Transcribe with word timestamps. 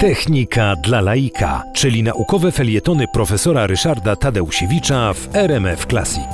Technika 0.00 0.76
dla 0.76 1.00
laika, 1.00 1.62
czyli 1.74 2.02
naukowe 2.02 2.52
felietony 2.52 3.04
profesora 3.12 3.66
Ryszarda 3.66 4.16
Tadeusiewicza 4.16 5.12
w 5.12 5.36
RMF 5.36 5.86
Classic. 5.86 6.28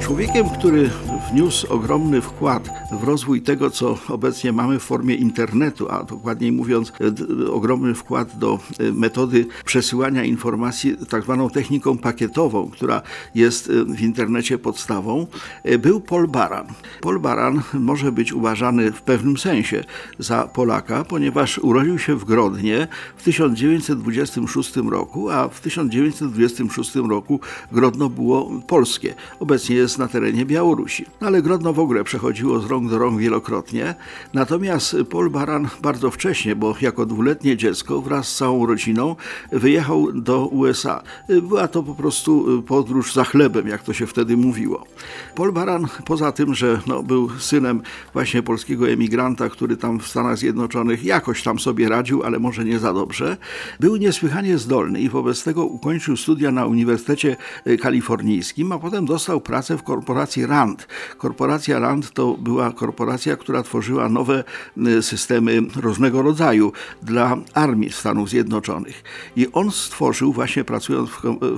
Człowiekiem, 0.00 0.50
który 0.50 0.90
wniósł 1.32 1.72
ogromny 1.72 2.20
wkład 2.20 2.68
w 3.00 3.04
rozwój 3.04 3.42
tego, 3.42 3.70
co 3.70 3.98
obecnie 4.08 4.52
mamy 4.52 4.78
w 4.78 4.82
formie 4.82 5.14
internetu, 5.14 5.90
a 5.90 6.02
dokładniej 6.04 6.52
mówiąc, 6.52 6.92
d- 7.12 7.52
ogromny 7.52 7.94
wkład 7.94 8.38
do 8.38 8.58
e, 8.78 8.92
metody 8.92 9.46
przesyłania 9.64 10.24
informacji 10.24 10.96
tak 11.08 11.22
zwaną 11.22 11.50
techniką 11.50 11.98
pakietową, 11.98 12.70
która 12.70 13.02
jest 13.34 13.70
e, 13.70 13.84
w 13.84 14.00
internecie 14.02 14.58
podstawą, 14.58 15.26
e, 15.64 15.78
był 15.78 16.00
Paul 16.00 16.28
Baran. 16.28 16.66
Paul 17.00 17.20
Baran 17.20 17.62
może 17.74 18.12
być 18.12 18.32
uważany 18.32 18.92
w 18.92 19.02
pewnym 19.02 19.36
sensie 19.36 19.84
za 20.18 20.42
Polaka, 20.42 21.04
ponieważ 21.04 21.58
urodził 21.58 21.98
się 21.98 22.14
w 22.16 22.24
Grodnie 22.24 22.88
w 23.16 23.22
1926 23.22 24.76
roku, 24.76 25.30
a 25.30 25.48
w 25.48 25.60
1926 25.60 26.94
roku 26.96 27.40
Grodno 27.72 28.08
było 28.08 28.50
polskie. 28.66 29.14
Obecnie 29.40 29.76
jest 29.76 29.98
na 29.98 30.08
terenie 30.08 30.46
Białorusi. 30.46 31.04
Ale 31.20 31.42
Grodno 31.42 31.72
w 31.72 31.78
ogóle 31.78 32.04
przechodziło 32.04 32.60
z 32.60 32.66
rąk 32.66 32.90
do 32.90 32.98
rąk 32.98 33.20
wielokrotnie. 33.20 33.94
Natomiast 34.34 34.96
Paul 35.10 35.30
Baran 35.30 35.68
bardzo 35.82 36.10
wcześnie, 36.10 36.56
bo 36.56 36.74
jako 36.80 37.06
dwuletnie 37.06 37.56
dziecko 37.56 38.02
wraz 38.02 38.28
z 38.28 38.36
całą 38.36 38.66
rodziną 38.66 39.16
wyjechał 39.52 40.12
do 40.12 40.46
USA. 40.46 41.02
Była 41.28 41.68
to 41.68 41.82
po 41.82 41.94
prostu 41.94 42.62
podróż 42.62 43.14
za 43.14 43.24
chlebem, 43.24 43.68
jak 43.68 43.82
to 43.82 43.92
się 43.92 44.06
wtedy 44.06 44.36
mówiło. 44.36 44.86
Paul 45.34 45.52
Baran, 45.52 45.86
poza 46.04 46.32
tym, 46.32 46.54
że 46.54 46.80
no, 46.86 47.02
był 47.02 47.30
synem 47.38 47.82
właśnie 48.12 48.42
polskiego 48.42 48.88
emigranta, 48.88 49.48
który 49.48 49.76
tam 49.76 50.00
w 50.00 50.06
Stanach 50.06 50.38
Zjednoczonych 50.38 51.04
jakoś 51.04 51.42
tam 51.42 51.58
sobie 51.58 51.88
radził, 51.88 52.22
ale 52.22 52.38
może 52.38 52.64
nie 52.64 52.78
za 52.78 52.92
dobrze, 52.92 53.36
był 53.80 53.96
niesłychanie 53.96 54.58
zdolny 54.58 55.00
i 55.00 55.08
wobec 55.08 55.44
tego 55.44 55.64
ukończył 55.64 56.16
studia 56.16 56.50
na 56.50 56.66
Uniwersytecie 56.66 57.36
Kalifornijskim, 57.82 58.72
a 58.72 58.78
potem 58.78 59.06
dostał 59.06 59.40
pracę 59.40 59.78
w 59.78 59.82
korporacji 59.82 60.46
RAND. 60.46 60.88
Korporacja 61.18 61.78
RAND 61.78 62.12
to 62.12 62.36
była 62.38 62.72
korporacja, 62.72 63.36
która 63.36 63.62
tworzyła 63.62 64.08
nowe 64.08 64.44
y, 64.78 65.02
systemy 65.02 65.62
różnego 65.76 66.22
rodzaju 66.22 66.72
dla 67.02 67.36
armii 67.54 67.92
Stanów 67.92 68.28
Zjednoczonych. 68.28 69.02
I 69.36 69.46
on 69.52 69.70
stworzył, 69.70 70.32
właśnie 70.32 70.64
pracując 70.64 71.10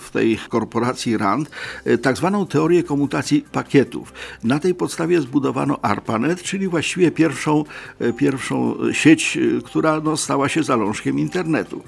w, 0.00 0.10
tej 0.10 0.38
korporacji 0.48 1.16
RAND, 1.16 1.50
y, 1.86 1.98
tak 1.98 2.16
zwaną 2.16 2.46
teorię 2.46 2.82
komutacji 2.82 3.44
pakietów. 3.52 4.12
Na 4.44 4.58
tej 4.58 4.74
podstawie 4.74 5.20
zbudowano 5.20 5.78
ARPANET, 5.82 6.42
czyli 6.42 6.68
właściwie 6.68 7.10
pierwszą, 7.10 7.64
y, 8.00 8.12
pierwszą 8.12 8.76
sieć, 8.92 9.38
która 9.64 10.00
no, 10.00 10.16
stała 10.16 10.48
się 10.48 10.62
zalążkiem 10.62 11.18
internetu. 11.18 11.82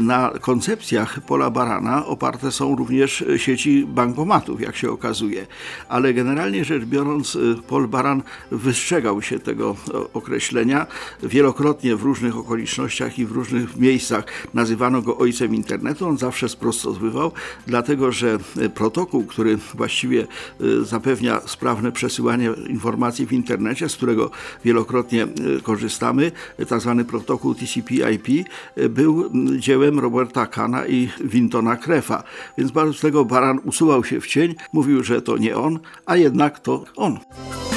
Na 0.00 0.30
koncepcjach 0.40 1.20
Pola 1.20 1.50
Barana 1.50 2.06
oparte 2.06 2.52
są 2.52 2.76
również 2.76 3.24
sieci 3.36 3.86
bankomatów, 3.86 4.60
jak 4.60 4.76
się 4.76 4.90
okazuje. 4.90 5.46
Ale 5.88 6.14
generalnie 6.14 6.64
rzecz 6.64 6.84
biorąc, 6.90 7.34
y, 7.36 7.56
Paul 7.68 7.88
Baran 7.88 8.22
wystrzegał 8.50 9.22
się 9.22 9.38
tego 9.38 9.76
o, 9.94 10.10
określenia. 10.12 10.86
Wielokrotnie 11.22 11.96
w 11.96 12.02
różnych 12.02 12.36
okolicznościach 12.36 13.18
i 13.18 13.26
w 13.26 13.32
różnych 13.32 13.76
miejscach 13.76 14.24
nazywano 14.54 15.02
go 15.02 15.18
ojcem 15.18 15.54
internetu. 15.54 16.08
On 16.08 16.18
zawsze 16.18 16.48
sprostowywał, 16.48 17.32
dlatego 17.66 18.12
że 18.12 18.38
y, 18.56 18.70
protokół, 18.70 19.24
który 19.24 19.56
właściwie 19.74 20.26
y, 20.60 20.84
zapewnia 20.84 21.40
sprawne 21.40 21.92
przesyłanie 21.92 22.50
informacji 22.68 23.26
w 23.26 23.32
internecie, 23.32 23.88
z 23.88 23.96
którego 23.96 24.30
wielokrotnie 24.64 25.26
korzystamy, 25.62 26.32
y, 26.60 26.66
tak 26.66 26.80
protokół 27.06 27.54
TCP/IP, 27.54 28.48
był 28.90 29.30
dziełem 29.58 29.98
Roberta 29.98 30.46
Kana 30.46 30.86
i 30.86 31.08
Wintona 31.24 31.76
Krefa. 31.76 32.22
Więc 32.58 32.70
bardzo 32.70 32.92
z 32.92 33.00
tego 33.00 33.24
Baran 33.24 33.60
usuwał 33.64 34.04
się 34.04 34.20
w 34.20 34.26
cień, 34.26 34.54
mówił, 34.72 35.04
że 35.04 35.22
to 35.22 35.36
nie 35.36 35.56
on, 35.56 35.78
a 36.06 36.16
jednak 36.16 36.58
to 36.58 36.79
on. 36.96 37.69